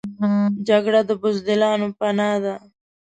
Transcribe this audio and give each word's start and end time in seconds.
جګړه 0.67 1.01
د 1.09 1.11
بزدلانو 1.21 1.87
پناه 1.97 2.37
ده 2.43 2.55